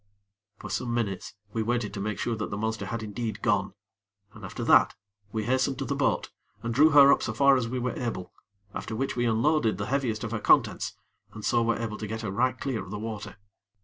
[0.57, 3.75] For some minutes we waited to make sure that the monster had indeed gone,
[4.33, 4.95] and after that,
[5.31, 6.31] we hastened to the boat,
[6.63, 8.33] and drew her up so far as we were able;
[8.73, 10.95] after which we unloaded the heaviest of her contents,
[11.35, 13.37] and so were able to get her right clear of the water.